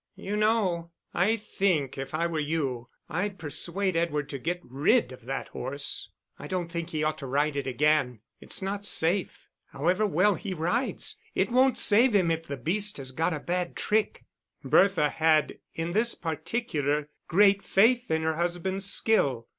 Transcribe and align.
"You 0.15 0.35
know, 0.35 0.89
I 1.13 1.35
think, 1.35 1.95
if 1.95 2.15
I 2.15 2.25
were 2.25 2.39
you, 2.39 2.89
I'd 3.07 3.37
persuade 3.37 3.95
Edward 3.95 4.29
to 4.29 4.39
get 4.39 4.59
rid 4.63 5.11
of 5.11 5.25
that 5.25 5.49
horse. 5.49 6.09
I 6.39 6.47
don't 6.47 6.71
think 6.71 6.89
he 6.89 7.03
ought 7.03 7.19
to 7.19 7.27
ride 7.27 7.55
it 7.55 7.67
again. 7.67 8.21
It's 8.39 8.63
not 8.63 8.87
safe. 8.87 9.47
However 9.67 10.07
well 10.07 10.33
he 10.33 10.55
rides, 10.55 11.19
it 11.35 11.51
won't 11.51 11.77
save 11.77 12.15
him 12.15 12.31
if 12.31 12.47
the 12.47 12.57
beast 12.57 12.97
has 12.97 13.11
got 13.11 13.31
a 13.31 13.39
bad 13.39 13.75
trick." 13.75 14.25
Bertha 14.63 15.07
had 15.07 15.59
in 15.75 15.91
this 15.91 16.15
particular 16.15 17.11
great 17.27 17.61
faith 17.61 18.09
in 18.09 18.23
her 18.23 18.37
husband's 18.37 18.91
skill. 18.91 19.49